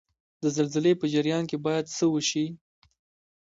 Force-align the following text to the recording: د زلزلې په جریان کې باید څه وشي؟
د 0.41 0.43
زلزلې 0.55 0.93
په 1.01 1.05
جریان 1.13 1.43
کې 1.49 1.57
باید 1.65 1.85
څه 1.97 2.05
وشي؟ 2.13 2.45